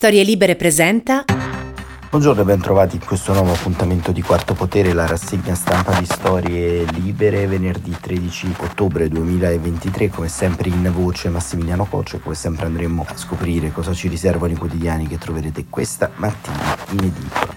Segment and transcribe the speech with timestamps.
[0.00, 1.26] Storie Libere presenta.
[2.08, 6.06] Buongiorno e ben trovati in questo nuovo appuntamento di Quarto Potere, la rassegna stampa di
[6.06, 13.04] Storie Libere, venerdì 13 ottobre 2023, come sempre in voce Massimiliano Coccio, come sempre andremo
[13.06, 17.54] a scoprire cosa ci riservano i quotidiani che troverete questa mattina in edicola.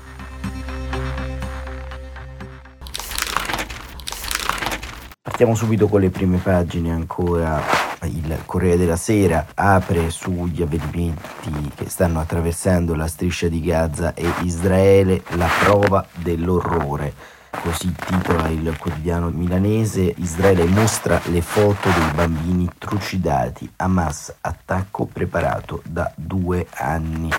[5.21, 11.89] Partiamo subito con le prime pagine ancora il Corriere della Sera apre sugli avvenimenti che
[11.89, 17.13] stanno attraversando la striscia di Gaza e Israele, la prova dell'orrore.
[17.61, 25.81] Così titola il quotidiano milanese, Israele mostra le foto dei bambini trucidati, Hamas attacco preparato
[25.85, 27.29] da due anni.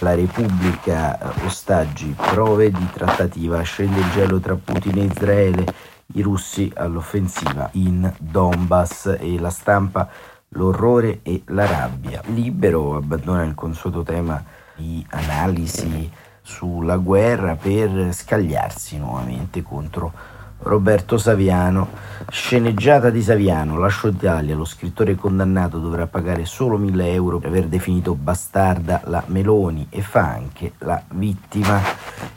[0.00, 6.70] La Repubblica, ostaggi, prove di trattativa, scende il gelo tra Putin e Israele, i russi
[6.74, 10.08] all'offensiva in Donbass e la stampa
[10.48, 12.20] l'orrore e la rabbia.
[12.26, 14.42] Libero abbandona il consueto tema
[14.76, 16.10] di analisi
[16.42, 20.12] sulla guerra per scagliarsi nuovamente contro
[20.64, 21.88] Roberto Saviano,
[22.30, 27.66] sceneggiata di Saviano, Lascio Italia, lo scrittore condannato dovrà pagare solo 1000 euro per aver
[27.66, 31.80] definito bastarda la Meloni e fa anche la vittima.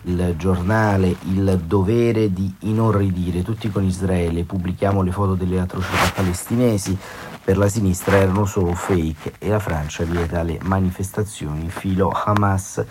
[0.04, 3.44] Il giornale, il dovere di inorridire.
[3.44, 6.98] Tutti con Israele, pubblichiamo le foto delle atrocità palestinesi,
[7.44, 12.84] per la sinistra erano solo fake e la Francia vieta le manifestazioni filo Hamas.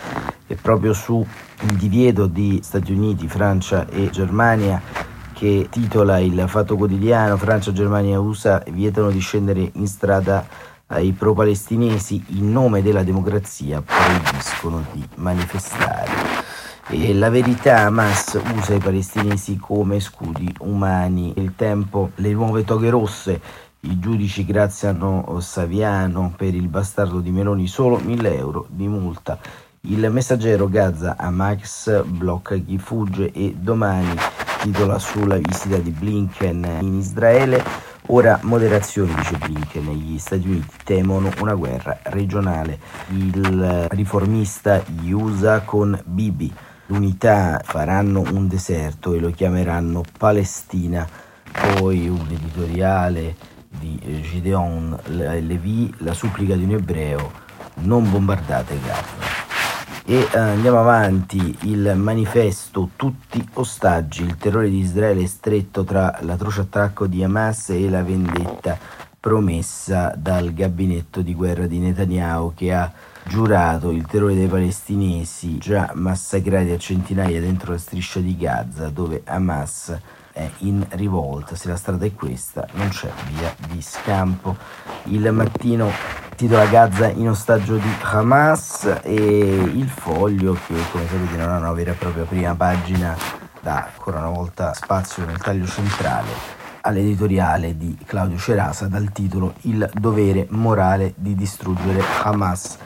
[0.46, 1.26] E proprio sul
[1.74, 4.80] divieto di Stati Uniti, Francia e Germania
[5.36, 10.46] che titola il Fatto Quotidiano Francia, Germania e USA vietano di scendere in strada
[10.86, 12.24] ai pro-palestinesi.
[12.28, 16.25] In nome della democrazia proibiscono di manifestare.
[16.88, 21.32] E la verità, Hamas usa i palestinesi come scudi umani.
[21.36, 23.40] Il tempo, le nuove toghe rosse,
[23.80, 29.36] i giudici graziano Saviano per il bastardo di Meloni solo 1000 euro di multa.
[29.80, 34.14] Il messaggero Gaza a Max blocca chi fugge e domani
[34.60, 37.64] titola sulla visita di Blinken in Israele.
[38.10, 42.78] Ora moderazione, dice Blinken, gli Stati Uniti temono una guerra regionale.
[43.08, 46.54] Il riformista USA con Bibi.
[46.86, 51.06] L'unità faranno un deserto e lo chiameranno Palestina.
[51.50, 53.34] Poi un editoriale
[53.68, 57.32] di Gideon Levi, la supplica di un ebreo,
[57.76, 59.34] non bombardate Gaza.
[60.04, 66.16] E uh, andiamo avanti, il manifesto Tutti ostaggi, il terrore di Israele è stretto tra
[66.20, 68.78] l'atroce attacco di Hamas e la vendetta
[69.18, 72.92] promessa dal gabinetto di guerra di Netanyahu che ha
[73.26, 79.22] giurato il terrore dei palestinesi già massacrati a centinaia dentro la striscia di Gaza dove
[79.24, 79.98] Hamas
[80.32, 81.56] è in rivolta.
[81.56, 84.56] Se la strada è questa non c'è via di scampo.
[85.04, 85.90] Il mattino
[86.36, 91.72] titola Gaza in ostaggio di Hamas e il foglio che come sapete non ha una
[91.72, 93.16] vera e propria prima pagina
[93.60, 99.90] dà ancora una volta spazio nel taglio centrale all'editoriale di Claudio Cerasa dal titolo Il
[99.94, 102.78] dovere morale di distruggere Hamas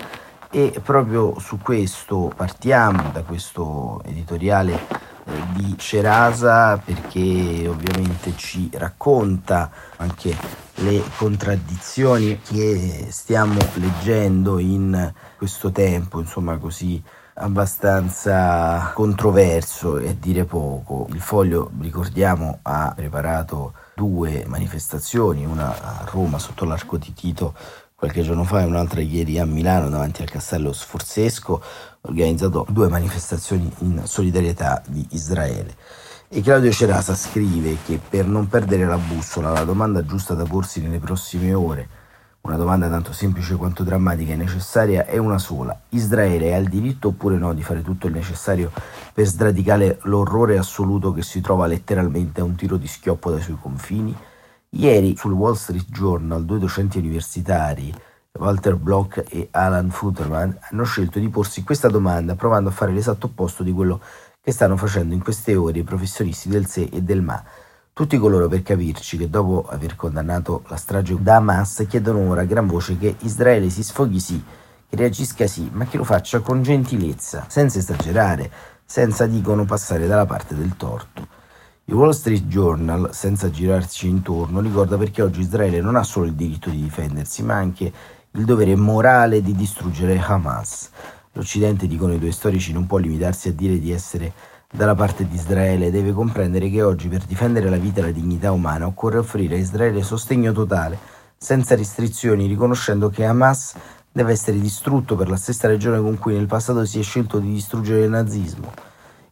[0.50, 4.75] e proprio su questo partiamo da questo editoriale
[5.25, 10.37] eh, di Cerasa perché ovviamente ci racconta anche
[10.75, 17.00] le contraddizioni che stiamo leggendo in questo tempo, insomma così
[17.34, 21.06] abbastanza controverso e dire poco.
[21.10, 27.55] Il foglio, ricordiamo, ha preparato due manifestazioni, una a Roma sotto l'arco di Tito
[28.00, 31.62] qualche giorno fa e un'altra ieri a Milano davanti al castello Sforzesco,
[32.00, 35.77] organizzato due manifestazioni in solidarietà di Israele.
[36.27, 40.81] E Claudio Cerasa scrive che per non perdere la bussola la domanda giusta da porsi
[40.81, 41.89] nelle prossime ore,
[42.41, 45.78] una domanda tanto semplice quanto drammatica e necessaria, è una sola.
[45.91, 48.72] Israele ha il diritto oppure no di fare tutto il necessario
[49.12, 53.59] per sradicare l'orrore assoluto che si trova letteralmente a un tiro di schioppo dai suoi
[53.60, 54.16] confini?
[54.72, 57.92] Ieri sul Wall Street Journal due docenti universitari
[58.38, 63.27] Walter Block e Alan Futterman hanno scelto di porsi questa domanda provando a fare l'esatto
[63.27, 64.00] opposto di quello
[64.41, 67.42] che stanno facendo in queste ore i professionisti del SE e del MA.
[67.92, 72.45] Tutti coloro per capirci che dopo aver condannato la strage da Hamas chiedono ora a
[72.45, 74.41] gran voce che Israele si sfoghi sì,
[74.89, 78.48] che reagisca sì, ma che lo faccia con gentilezza, senza esagerare,
[78.84, 81.40] senza dicono passare dalla parte del torto.
[81.91, 86.34] Il Wall Street Journal, senza girarci intorno, ricorda perché oggi Israele non ha solo il
[86.34, 87.92] diritto di difendersi, ma anche
[88.31, 90.89] il dovere morale di distruggere Hamas.
[91.33, 94.33] L'Occidente, dicono i due storici, non può limitarsi a dire di essere
[94.71, 98.53] dalla parte di Israele, deve comprendere che oggi per difendere la vita e la dignità
[98.53, 100.97] umana occorre offrire a Israele sostegno totale,
[101.36, 103.75] senza restrizioni, riconoscendo che Hamas
[104.13, 107.53] deve essere distrutto per la stessa ragione con cui nel passato si è scelto di
[107.53, 108.72] distruggere il nazismo.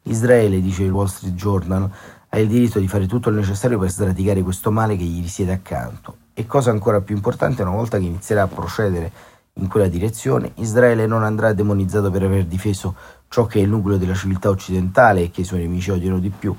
[0.08, 1.90] Israele, dice il Wall Street Journal,
[2.30, 5.52] ha il diritto di fare tutto il necessario per sradicare questo male che gli risiede
[5.52, 6.16] accanto.
[6.34, 9.10] E cosa ancora più importante, una volta che inizierà a procedere
[9.54, 12.94] in quella direzione, Israele non andrà demonizzato per aver difeso
[13.28, 16.30] ciò che è il nucleo della civiltà occidentale e che i suoi nemici odiano di
[16.30, 16.54] più,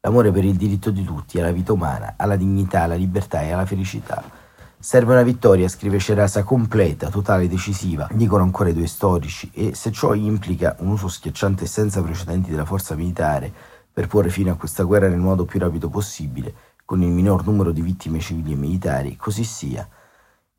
[0.00, 3.66] l'amore per il diritto di tutti, alla vita umana, alla dignità, alla libertà e alla
[3.66, 4.22] felicità.
[4.78, 9.90] Serve una vittoria, scrive Cerasa, completa, totale, decisiva, dicono ancora i due storici, e se
[9.90, 13.52] ciò implica un uso schiacciante e senza precedenti della forza militare
[13.94, 16.52] per porre fine a questa guerra nel modo più rapido possibile,
[16.84, 19.88] con il minor numero di vittime civili e militari, così sia.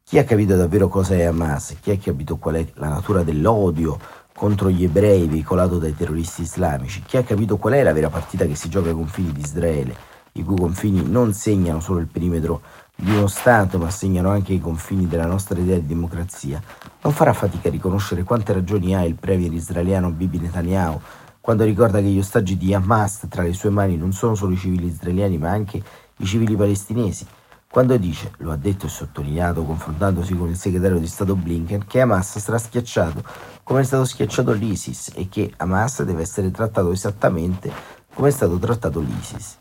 [0.02, 1.76] Chi ha capito davvero cosa è Hamas?
[1.82, 4.00] Chi ha capito qual è la natura dell'odio
[4.34, 7.02] contro gli ebrei veicolato dai terroristi islamici?
[7.02, 9.96] Chi ha capito qual è la vera partita che si gioca ai confini di Israele,
[10.34, 12.62] i cui confini non segnano solo il perimetro
[12.96, 16.62] di uno Stato, ma segnano anche i confini della nostra idea di democrazia,
[17.02, 21.02] non farà fatica a riconoscere quante ragioni ha il premier israeliano Bibi Netanyahu
[21.46, 24.58] quando ricorda che gli ostaggi di Hamas tra le sue mani non sono solo i
[24.58, 25.80] civili israeliani, ma anche
[26.18, 27.24] i civili palestinesi.
[27.70, 32.02] Quando dice, lo ha detto e sottolineato confrontandosi con il segretario di Stato Blinken, che
[32.02, 33.24] Hamas sarà schiacciato
[33.62, 37.72] come è stato schiacciato l'ISIS e che Hamas deve essere trattato esattamente
[38.12, 39.58] come è stato trattato l'ISIS.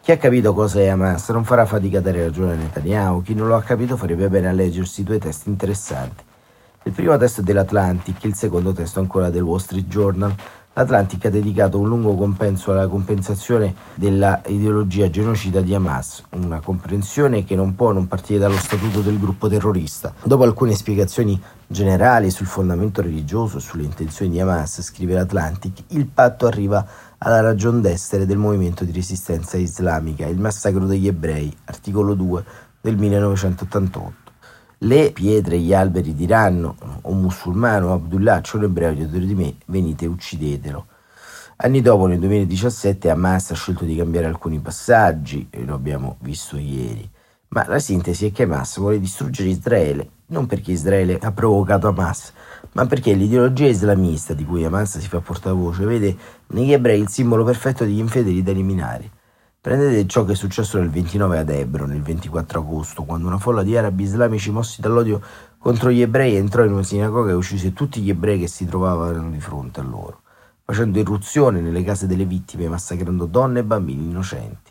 [0.00, 3.34] Chi ha capito cosa è Hamas non farà fatica a dare ragione a Netanyahu, chi
[3.34, 6.24] non lo ha capito farebbe bene a leggersi due testi interessanti.
[6.84, 10.34] Il primo testo è dell'Atlantic, il secondo testo ancora del Wall Street Journal.
[10.78, 17.44] L'Atlantic ha dedicato un lungo compenso alla compensazione della ideologia genocida di Hamas, una comprensione
[17.44, 20.12] che non può non partire dallo statuto del gruppo terrorista.
[20.22, 26.04] Dopo alcune spiegazioni generali sul fondamento religioso e sulle intenzioni di Hamas, scrive l'Atlantic, il
[26.08, 26.86] patto arriva
[27.16, 32.44] alla ragion d'essere del movimento di resistenza islamica, il massacro degli ebrei, articolo 2
[32.82, 34.25] del 1988.
[34.80, 39.54] Le pietre e gli alberi diranno, o musulmano Abdullah, c'è un ebreo dietro di me,
[39.64, 40.86] venite uccidetelo.
[41.56, 46.58] Anni dopo, nel 2017, Hamas ha scelto di cambiare alcuni passaggi, e lo abbiamo visto
[46.58, 47.08] ieri,
[47.48, 52.34] ma la sintesi è che Hamas vuole distruggere Israele, non perché Israele ha provocato Hamas,
[52.72, 56.14] ma perché l'ideologia islamista di cui Hamas si fa portavoce vede
[56.48, 59.10] negli ebrei il simbolo perfetto degli infedeli da eliminare.
[59.66, 63.64] Prendete ciò che è successo nel 29 ad Hebron, il 24 agosto, quando una folla
[63.64, 65.20] di arabi islamici mossi dall'odio
[65.58, 69.28] contro gli ebrei entrò in una sinagoga e uccise tutti gli ebrei che si trovavano
[69.28, 70.20] di fronte a loro,
[70.64, 74.70] facendo irruzione nelle case delle vittime e massacrando donne e bambini innocenti.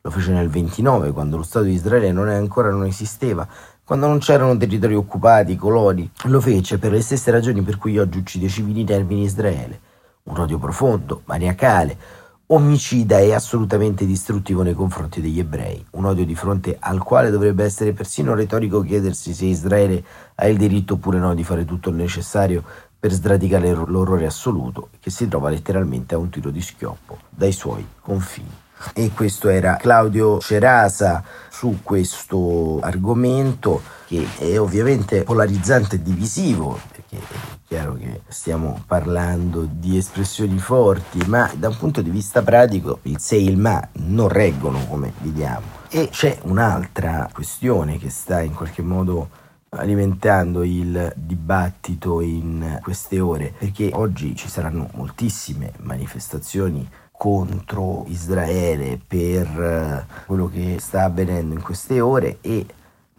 [0.00, 3.46] Lo fece nel 29, quando lo Stato di Israele non ancora non esisteva,
[3.84, 6.10] quando non c'erano territori occupati, coloni.
[6.24, 9.80] Lo fece per le stesse ragioni per cui oggi uccide civili inermi in Israele.
[10.24, 12.21] Un odio profondo, maniacale,
[12.54, 17.64] omicida e assolutamente distruttivo nei confronti degli ebrei, un odio di fronte al quale dovrebbe
[17.64, 20.04] essere persino retorico chiedersi se Israele
[20.34, 22.62] ha il diritto oppure no di fare tutto il necessario
[22.98, 27.86] per sradicare l'orrore assoluto che si trova letteralmente a un tiro di schioppo dai suoi
[28.02, 28.60] confini.
[28.92, 36.78] E questo era Claudio Cerasa su questo argomento che è ovviamente polarizzante e divisivo
[37.18, 42.42] perché è chiaro che stiamo parlando di espressioni forti, ma da un punto di vista
[42.42, 45.80] pratico il se e il ma non reggono come vediamo.
[45.88, 49.28] E c'è un'altra questione che sta in qualche modo
[49.70, 59.46] alimentando il dibattito in queste ore, perché oggi ci saranno moltissime manifestazioni contro Israele per
[59.46, 62.66] eh, quello che sta avvenendo in queste ore e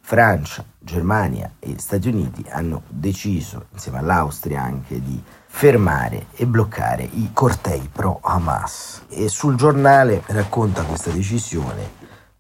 [0.06, 7.30] Francia, Germania e Stati Uniti hanno deciso, insieme all'Austria anche, di fermare e bloccare i
[7.32, 9.04] cortei pro Hamas.
[9.08, 11.90] E sul giornale racconta questa decisione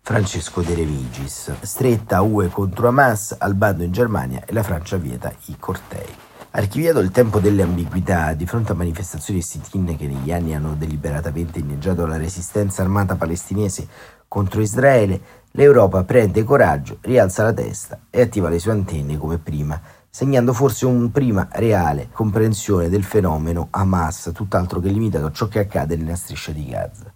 [0.02, 1.54] Francesco De Revigis.
[1.62, 6.14] Stretta UE contro Hamas al bando in Germania e la Francia vieta i cortei.
[6.56, 10.76] Archiviato il tempo delle ambiguità di fronte a manifestazioni e sit-in che negli anni hanno
[10.78, 13.88] deliberatamente inneggiato la resistenza armata palestinese
[14.28, 15.22] contro Israele,
[15.56, 19.80] l'Europa prende coraggio, rialza la testa e attiva le sue antenne come prima,
[20.10, 25.60] segnando forse un prima reale comprensione del fenomeno Hamas, tutt'altro che limitato a ciò che
[25.60, 27.12] accade nella striscia di Gaza.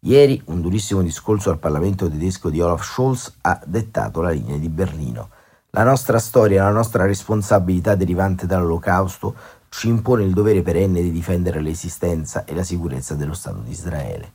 [0.00, 4.68] Ieri un durissimo discorso al Parlamento tedesco di Olaf Scholz ha dettato la linea di
[4.68, 5.28] Berlino.
[5.70, 9.34] La nostra storia, la nostra responsabilità derivante dall'Olocausto
[9.68, 14.32] ci impone il dovere perenne di difendere l'esistenza e la sicurezza dello Stato di Israele.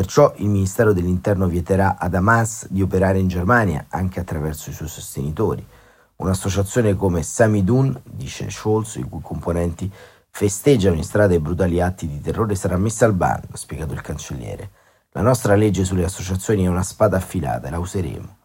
[0.00, 4.88] Perciò il Ministero dell'Interno vieterà ad Hamas di operare in Germania anche attraverso i suoi
[4.88, 5.62] sostenitori.
[6.16, 9.92] Un'associazione come Samidun, dice Scholz, i cui componenti
[10.30, 14.00] festeggiano in strada i brutali atti di terrore, sarà messa al bando, ha spiegato il
[14.00, 14.70] cancelliere.
[15.12, 18.38] La nostra legge sulle associazioni è una spada affilata la useremo.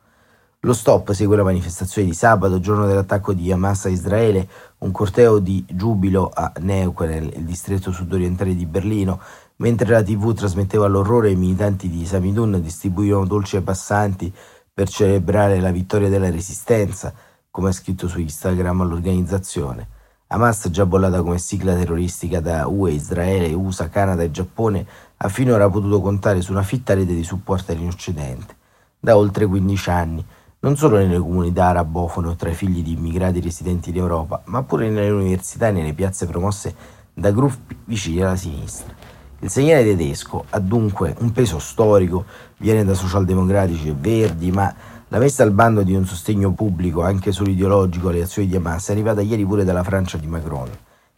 [0.65, 5.37] Lo stop segue la manifestazione di sabato, giorno dell'attacco di Hamas a Israele, un corteo
[5.37, 9.21] di giubilo a Neukölln, il distretto sudorientale di Berlino,
[9.57, 14.33] mentre la TV trasmetteva l'orrore i militanti di Samidun distribuivano dolci ai passanti
[14.73, 17.13] per celebrare la vittoria della resistenza,
[17.49, 19.87] come ha scritto su Instagram l'organizzazione.
[20.27, 24.85] Hamas, già bollata come sigla terroristica da UE, Israele, USA, Canada e Giappone,
[25.17, 28.55] ha finora potuto contare su una fitta rete di supporter in Occidente,
[28.99, 30.25] da oltre 15 anni,
[30.59, 34.63] non solo nelle comunità arabofone o tra i figli di immigrati residenti in Europa, ma
[34.63, 36.75] pure nelle università e nelle piazze promosse
[37.13, 39.04] da gruppi vicini alla sinistra.
[39.45, 42.25] Il segnale tedesco ha dunque un peso storico,
[42.57, 44.73] viene da socialdemocratici e verdi, ma
[45.07, 48.89] la messa al bando di un sostegno pubblico, anche solo ideologico, alle azioni di Hamas
[48.89, 50.67] è arrivata ieri pure dalla Francia di Macron.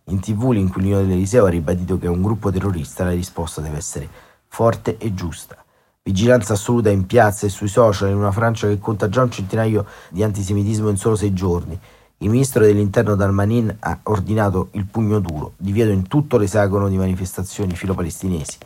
[0.09, 4.09] In tv l'inquilino dell'Eliseo ha ribadito che è un gruppo terrorista la risposta deve essere
[4.49, 5.55] forte e giusta.
[6.03, 9.85] Vigilanza assoluta in piazza e sui social in una Francia che conta già un centinaio
[10.09, 11.79] di antisemitismo in solo sei giorni.
[12.19, 17.75] Il ministro dell'interno Dalmanin ha ordinato il pugno duro, divieto in tutto l'esagono di manifestazioni
[17.75, 18.57] filo-palestinesi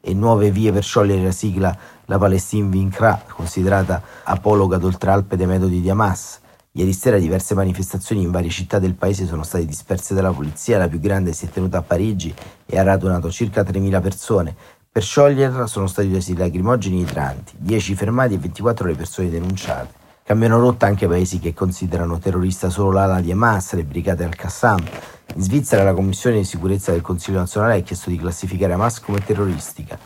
[0.00, 5.80] e nuove vie per sciogliere la sigla La Palestine Vincra, considerata apologa d'oltralpe dei metodi
[5.80, 6.38] di Hamas.
[6.70, 10.86] Ieri sera diverse manifestazioni in varie città del paese sono state disperse dalla polizia, la
[10.86, 12.32] più grande si è tenuta a Parigi
[12.64, 14.54] e ha radunato circa 3.000 persone.
[14.92, 20.01] Per scioglierla sono stati usati lacrimogeni idranti, 10 fermati e 24 le persone denunciate.
[20.32, 24.82] Cambiano rotta anche paesi che considerano terrorista solo l'ala di Hamas, le brigate al-Qassam,
[25.34, 29.22] in Svizzera la Commissione di sicurezza del Consiglio nazionale ha chiesto di classificare Hamas come
[29.22, 29.98] terroristica.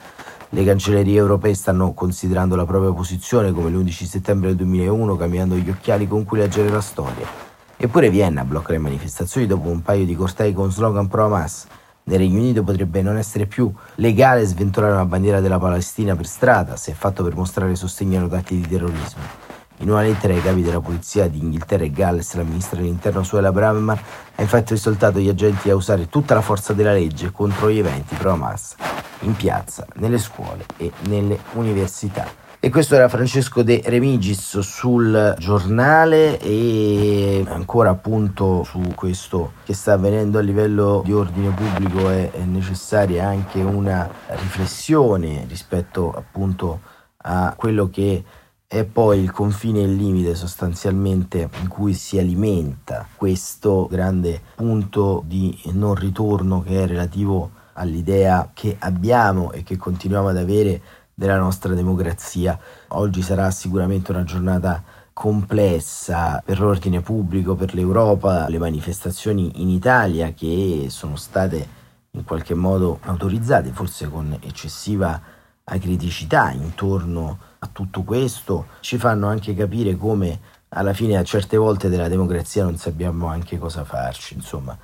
[0.49, 5.71] Le cancellerie europee stanno considerando la propria posizione come l'11 settembre del 2001, cambiando gli
[5.71, 7.29] occhiali con cui leggere la storia.
[7.77, 11.67] Eppure Vienna blocca le manifestazioni dopo un paio di cortei con slogan pro Hamas.
[12.03, 16.75] Nel Regno Unito potrebbe non essere più legale sventolare una bandiera della Palestina per strada
[16.75, 19.46] se è fatto per mostrare sostegno ad atti di terrorismo.
[19.81, 23.53] In una lettera ai capi della polizia di Inghilterra e Galles, la ministra dell'interno Suela
[23.53, 24.03] Brammer
[24.35, 28.15] ha infatti esortato gli agenti a usare tutta la forza della legge contro gli eventi
[28.15, 28.75] pro Hamas
[29.21, 32.45] in piazza, nelle scuole e nelle università.
[32.59, 39.93] E questo era Francesco De Remigis sul giornale e ancora appunto su questo che sta
[39.93, 46.81] avvenendo a livello di ordine pubblico è, è necessaria anche una riflessione rispetto appunto
[47.19, 48.25] a quello che
[48.69, 55.23] è poi il confine e il limite sostanzialmente in cui si alimenta questo grande punto
[55.25, 60.83] di non ritorno che è relativo all'idea che abbiamo e che continuiamo ad avere
[61.15, 62.59] della nostra democrazia.
[62.89, 64.83] Oggi sarà sicuramente una giornata
[65.13, 72.55] complessa per l'ordine pubblico, per l'Europa, le manifestazioni in Italia che sono state in qualche
[72.55, 75.35] modo autorizzate, forse con eccessiva
[75.69, 81.89] acriticità intorno a tutto questo ci fanno anche capire come alla fine a certe volte
[81.89, 84.77] della democrazia non sappiamo anche cosa farci, insomma.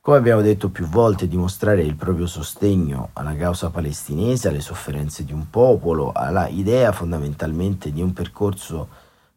[0.00, 5.32] Come abbiamo detto più volte, dimostrare il proprio sostegno alla causa palestinese, alle sofferenze di
[5.32, 8.88] un popolo, alla idea fondamentalmente di un percorso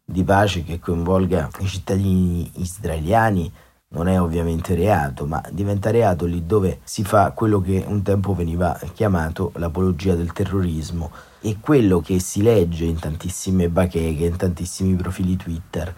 [0.04, 3.50] di pace che coinvolga i cittadini israeliani
[3.90, 8.34] non è ovviamente reato, ma diventa reato lì dove si fa quello che un tempo
[8.34, 14.94] veniva chiamato l'apologia del terrorismo e quello che si legge in tantissime bacheche, in tantissimi
[14.94, 15.94] profili Twitter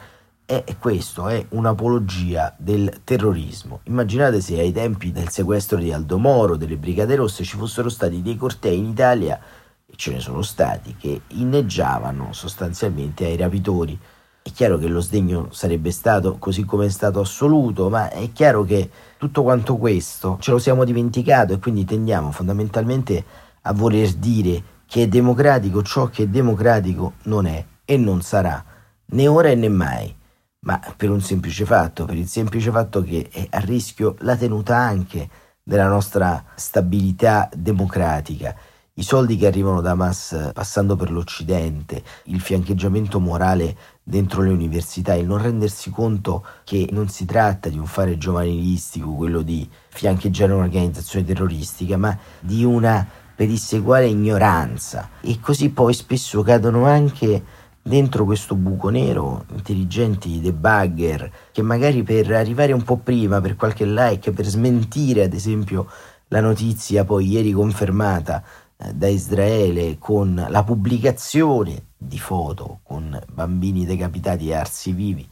[0.50, 3.80] è questo, è un'apologia del terrorismo.
[3.85, 8.20] Immaginate se ai tempi del sequestro di Aldo Moro, delle Brigate Rosse, ci fossero stati
[8.20, 9.40] dei cortei in Italia,
[9.87, 13.97] e ce ne sono stati, che inneggiavano sostanzialmente ai rapitori
[14.42, 18.64] è chiaro che lo sdegno sarebbe stato così come è stato assoluto, ma è chiaro
[18.64, 23.25] che tutto quanto questo ce lo siamo dimenticato e quindi tendiamo fondamentalmente
[23.62, 28.64] a voler dire che è democratico ciò che democratico non è e non sarà,
[29.06, 30.14] né ora né mai,
[30.61, 34.76] ma per un semplice fatto, per il semplice fatto che è a rischio la tenuta
[34.76, 35.28] anche
[35.62, 38.54] della nostra stabilità democratica.
[38.94, 43.76] I soldi che arrivano da Hamas passando per l'Occidente, il fiancheggiamento morale
[44.11, 49.12] dentro le università, il non rendersi conto che non si tratta di un fare giovanilistico,
[49.12, 55.11] quello di fiancheggiare un'organizzazione terroristica, ma di una pedissequale ignoranza.
[55.21, 57.43] E così poi spesso cadono anche
[57.83, 63.87] dentro questo buco nero intelligenti debugger che magari per arrivare un po' prima, per qualche
[63.87, 65.87] like, per smentire ad esempio
[66.29, 68.43] la notizia poi ieri confermata
[68.76, 75.28] eh, da Israele con la pubblicazione di foto con bambini decapitati e arsi vivi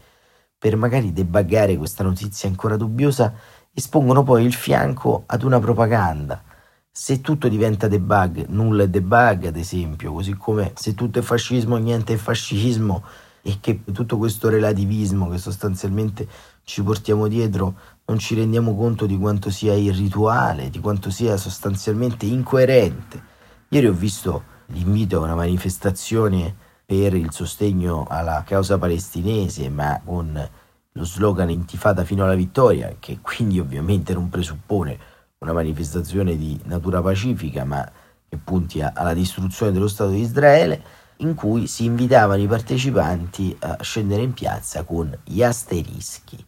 [0.59, 3.33] per magari debuggare questa notizia ancora dubbiosa
[3.73, 6.43] espongono poi il fianco ad una propaganda.
[6.91, 11.77] Se tutto diventa debug, nulla è debug ad esempio, così come se tutto è fascismo,
[11.77, 13.05] niente è fascismo,
[13.43, 16.29] e che tutto questo relativismo che sostanzialmente
[16.65, 22.27] ci portiamo dietro non ci rendiamo conto di quanto sia irrituale, di quanto sia sostanzialmente
[22.27, 23.23] incoerente.
[23.69, 30.49] Ieri ho visto l'invito a una manifestazione per il sostegno alla causa palestinese, ma con
[30.93, 34.99] lo slogan intifata fino alla vittoria, che quindi ovviamente non presuppone
[35.39, 37.89] una manifestazione di natura pacifica, ma
[38.29, 40.83] che punti alla distruzione dello Stato di Israele,
[41.19, 46.45] in cui si invitavano i partecipanti a scendere in piazza con gli asterischi.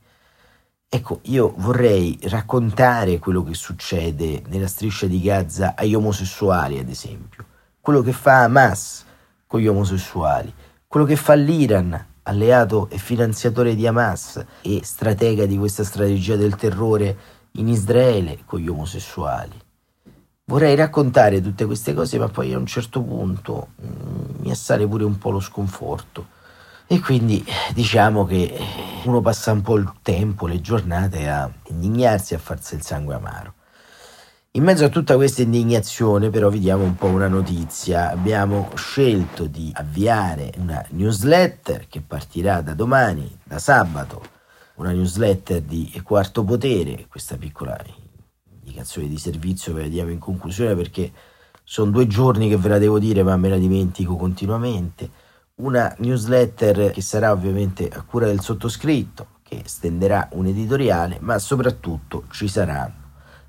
[0.88, 7.44] Ecco, io vorrei raccontare quello che succede nella striscia di Gaza agli omosessuali, ad esempio,
[7.80, 9.04] quello che fa Hamas
[9.46, 10.52] con gli omosessuali,
[10.86, 16.56] quello che fa l'Iran, alleato e finanziatore di Hamas e stratega di questa strategia del
[16.56, 17.16] terrore
[17.52, 19.58] in Israele con gli omosessuali.
[20.44, 25.04] Vorrei raccontare tutte queste cose, ma poi a un certo punto mm, mi assale pure
[25.04, 26.38] un po' lo sconforto.
[26.86, 28.58] E quindi diciamo che
[29.04, 33.54] uno passa un po' il tempo, le giornate a indignarsi a farsi il sangue amaro.
[34.54, 38.10] In mezzo a tutta questa indignazione però vediamo un po' una notizia.
[38.10, 44.20] Abbiamo scelto di avviare una newsletter che partirà da domani, da sabato,
[44.78, 47.78] una newsletter di Quarto Potere, questa piccola
[48.58, 51.12] indicazione di servizio ve la diamo in conclusione perché
[51.62, 55.08] sono due giorni che ve la devo dire ma me la dimentico continuamente.
[55.60, 62.24] Una newsletter che sarà ovviamente a cura del sottoscritto, che stenderà un editoriale, ma soprattutto
[62.32, 62.99] ci saranno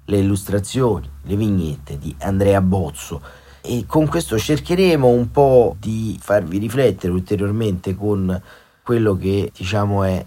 [0.05, 3.21] le illustrazioni, le vignette di Andrea Bozzo
[3.61, 8.41] e con questo cercheremo un po' di farvi riflettere ulteriormente con
[8.83, 10.23] quello che diciamo è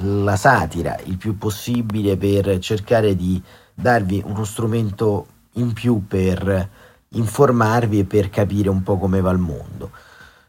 [0.00, 3.40] la satira il più possibile per cercare di
[3.72, 6.68] darvi uno strumento in più per
[7.10, 9.90] informarvi e per capire un po' come va il mondo.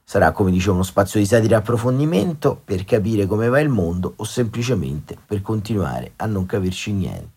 [0.03, 4.23] Sarà, come dicevo, uno spazio di satira approfondimento per capire come va il mondo o
[4.23, 7.36] semplicemente per continuare a non capirci niente.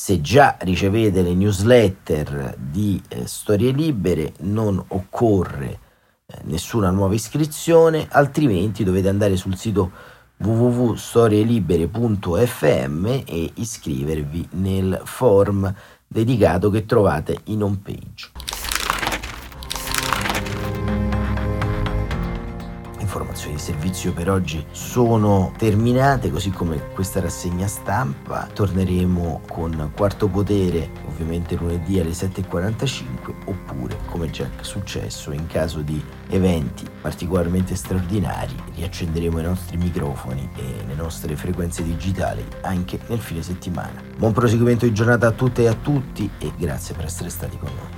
[0.00, 5.80] Se già ricevete le newsletter di eh, Storie Libere non occorre
[6.24, 9.90] eh, nessuna nuova iscrizione, altrimenti dovete andare sul sito
[10.36, 15.74] www.storielibere.fm e iscrivervi nel form
[16.06, 18.30] dedicato che trovate in home page.
[23.18, 28.48] Informazioni di servizio per oggi sono terminate, così come questa rassegna stampa.
[28.52, 33.04] Torneremo con Quarto Potere, ovviamente lunedì alle 7.45,
[33.46, 40.84] oppure, come già successo, in caso di eventi particolarmente straordinari, riaccenderemo i nostri microfoni e
[40.86, 44.02] le nostre frequenze digitali anche nel fine settimana.
[44.16, 47.70] Buon proseguimento di giornata a tutte e a tutti e grazie per essere stati con
[47.74, 47.97] noi.